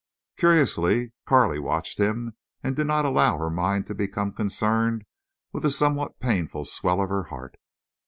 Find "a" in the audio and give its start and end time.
5.63-5.69